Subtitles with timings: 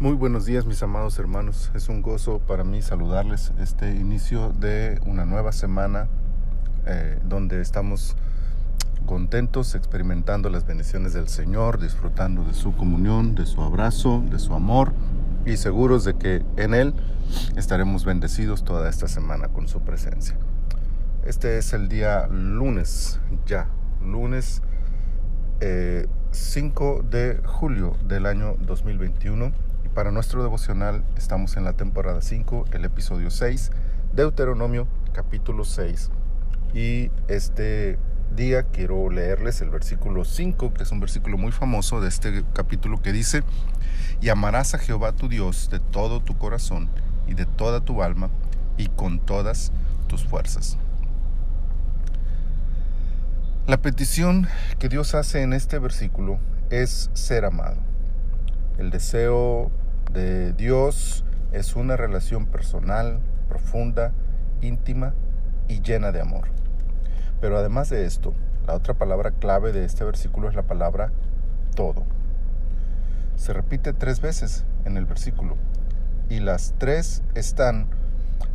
[0.00, 4.98] Muy buenos días mis amados hermanos, es un gozo para mí saludarles este inicio de
[5.04, 6.08] una nueva semana
[6.86, 8.16] eh, donde estamos
[9.04, 14.54] contentos experimentando las bendiciones del Señor, disfrutando de su comunión, de su abrazo, de su
[14.54, 14.94] amor
[15.44, 16.94] y seguros de que en Él
[17.58, 20.38] estaremos bendecidos toda esta semana con su presencia.
[21.26, 23.68] Este es el día lunes, ya,
[24.02, 24.62] lunes
[25.60, 32.66] 5 eh, de julio del año 2021 para nuestro devocional estamos en la temporada 5,
[32.72, 33.70] el episodio 6,
[34.14, 36.10] Deuteronomio capítulo 6.
[36.74, 37.98] Y este
[38.34, 43.02] día quiero leerles el versículo 5, que es un versículo muy famoso de este capítulo
[43.02, 43.42] que dice,
[44.20, 46.88] y amarás a Jehová tu Dios de todo tu corazón
[47.26, 48.30] y de toda tu alma
[48.76, 49.72] y con todas
[50.06, 50.78] tus fuerzas.
[53.66, 54.46] La petición
[54.78, 56.38] que Dios hace en este versículo
[56.70, 57.89] es ser amado.
[58.80, 59.70] El deseo
[60.10, 64.12] de Dios es una relación personal, profunda,
[64.62, 65.12] íntima
[65.68, 66.48] y llena de amor.
[67.42, 68.32] Pero además de esto,
[68.66, 71.12] la otra palabra clave de este versículo es la palabra
[71.74, 72.06] todo.
[73.36, 75.56] Se repite tres veces en el versículo
[76.30, 77.86] y las tres están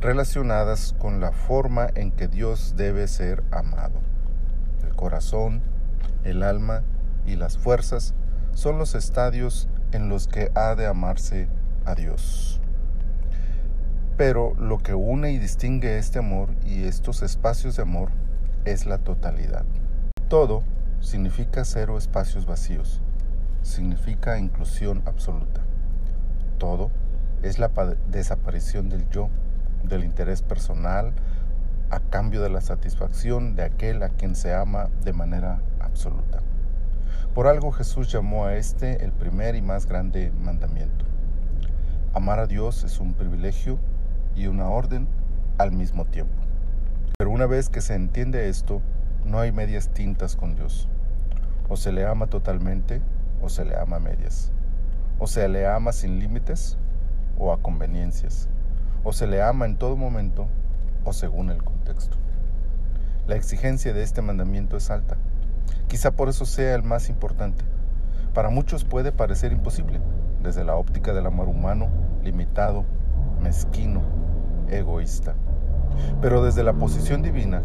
[0.00, 3.98] relacionadas con la forma en que Dios debe ser amado.
[4.84, 5.62] El corazón,
[6.22, 6.84] el alma
[7.26, 8.14] y las fuerzas
[8.54, 11.48] son los estadios en los que ha de amarse
[11.84, 12.60] a Dios.
[14.16, 18.10] Pero lo que une y distingue este amor y estos espacios de amor
[18.64, 19.64] es la totalidad.
[20.28, 20.62] Todo
[21.00, 23.00] significa cero espacios vacíos,
[23.62, 25.62] significa inclusión absoluta.
[26.58, 26.90] Todo
[27.42, 27.70] es la
[28.08, 29.28] desaparición del yo,
[29.82, 31.12] del interés personal,
[31.90, 36.40] a cambio de la satisfacción de aquel a quien se ama de manera absoluta.
[37.34, 41.06] Por algo Jesús llamó a este el primer y más grande mandamiento.
[42.12, 43.78] Amar a Dios es un privilegio
[44.36, 45.08] y una orden
[45.56, 46.34] al mismo tiempo.
[47.16, 48.82] Pero una vez que se entiende esto,
[49.24, 50.88] no hay medias tintas con Dios.
[51.70, 53.00] O se le ama totalmente
[53.40, 54.52] o se le ama a medias.
[55.18, 56.76] O se le ama sin límites
[57.38, 58.50] o a conveniencias.
[59.04, 60.48] O se le ama en todo momento
[61.06, 62.18] o según el contexto.
[63.26, 65.16] La exigencia de este mandamiento es alta
[65.88, 67.64] Quizá por eso sea el más importante.
[68.34, 70.00] Para muchos puede parecer imposible,
[70.42, 71.88] desde la óptica del amor humano,
[72.22, 72.84] limitado,
[73.42, 74.02] mezquino,
[74.70, 75.34] egoísta.
[76.20, 77.62] Pero desde la posición divina,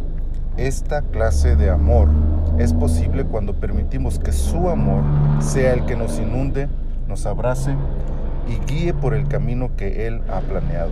[0.57, 2.09] esta clase de amor
[2.57, 5.03] es posible cuando permitimos que su amor
[5.39, 6.67] sea el que nos inunde,
[7.07, 7.75] nos abrace
[8.47, 10.91] y guíe por el camino que Él ha planeado.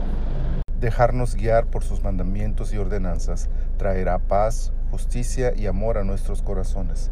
[0.80, 7.12] Dejarnos guiar por sus mandamientos y ordenanzas traerá paz, justicia y amor a nuestros corazones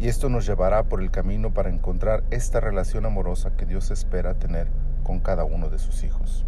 [0.00, 4.34] y esto nos llevará por el camino para encontrar esta relación amorosa que Dios espera
[4.34, 4.66] tener
[5.04, 6.44] con cada uno de sus hijos.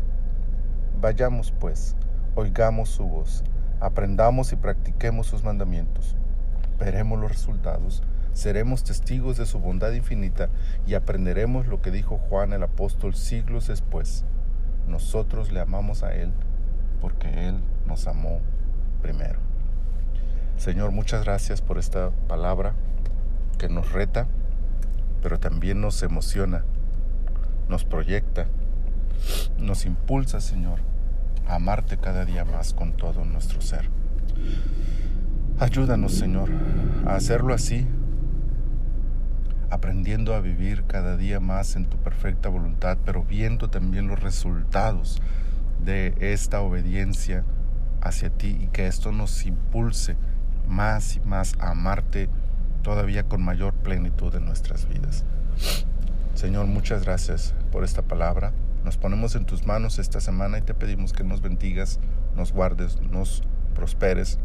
[1.01, 1.95] Vayamos pues,
[2.35, 3.45] oigamos su voz,
[3.79, 6.17] aprendamos y practiquemos sus mandamientos.
[6.77, 8.03] Veremos los resultados,
[8.33, 10.49] seremos testigos de su bondad infinita
[10.89, 14.25] y aprenderemos lo que dijo Juan el apóstol siglos después.
[14.89, 16.33] Nosotros le amamos a Él
[17.01, 18.41] porque Él nos amó
[19.01, 19.54] primero.
[20.57, 22.75] Señor, muchas gracias por esta palabra
[23.59, 24.27] que nos reta,
[25.23, 26.65] pero también nos emociona,
[27.69, 28.47] nos proyecta,
[29.59, 30.79] nos impulsa, Señor,
[31.47, 33.91] a amarte cada día más con todo nuestro ser.
[35.59, 36.49] Ayúdanos, Señor,
[37.07, 37.87] a hacerlo así,
[39.71, 45.21] aprendiendo a vivir cada día más en tu perfecta voluntad, pero viendo también los resultados
[45.85, 47.45] de esta obediencia
[48.01, 50.17] hacia ti y que esto nos impulse
[50.69, 52.29] más y más a amarte
[52.83, 55.25] todavía con mayor plenitud en nuestras vidas.
[56.35, 58.53] Señor, muchas gracias por esta palabra.
[58.85, 62.01] Nos ponemos en tus manos esta semana y te pedimos que nos bendigas,
[62.37, 63.43] nos guardes, nos
[63.75, 64.39] prosperes,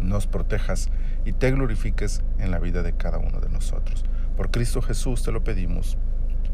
[0.00, 0.90] nos protejas
[1.24, 4.04] y te glorifiques en la vida de cada uno de nosotros.
[4.36, 5.96] Por Cristo Jesús te lo pedimos.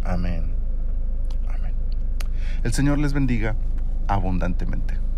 [0.05, 0.53] Amén.
[1.49, 1.73] Amén.
[2.63, 3.57] El Señor les bendiga
[4.07, 5.12] abundantemente.